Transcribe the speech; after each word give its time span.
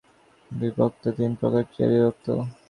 এই 0.51 0.71
প্রাণায়াম 0.75 1.15
তিন 1.17 1.31
প্রকার 1.39 1.63
ক্রিয়ায় 1.71 1.91
বিভক্ত। 1.93 2.25